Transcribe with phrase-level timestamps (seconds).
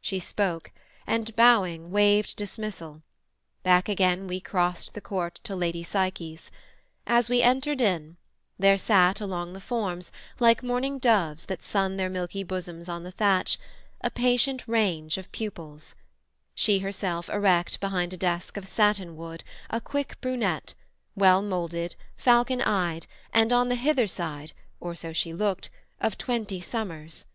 [0.00, 0.72] She spoke,
[1.06, 3.02] and bowing waved Dismissal:
[3.62, 6.50] back again we crost the court To Lady Psyche's:
[7.06, 8.16] as we entered in,
[8.58, 10.10] There sat along the forms,
[10.40, 13.58] like morning doves That sun their milky bosoms on the thatch,
[14.00, 15.94] A patient range of pupils;
[16.54, 20.72] she herself Erect behind a desk of satin wood, A quick brunette,
[21.16, 25.68] well moulded, falcon eyed, And on the hither side, or so she looked,
[26.00, 27.26] Of twenty summers.